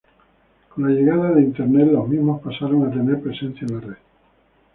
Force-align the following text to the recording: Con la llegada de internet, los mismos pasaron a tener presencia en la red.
Con 0.69 0.83
la 0.85 0.99
llegada 0.99 1.29
de 1.31 1.43
internet, 1.43 1.89
los 1.91 2.09
mismos 2.09 2.41
pasaron 2.41 2.87
a 2.87 2.89
tener 2.89 3.21
presencia 3.21 3.67
en 3.69 3.73
la 3.75 3.79
red. 3.81 3.97